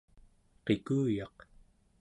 [0.65, 1.37] qikuyaq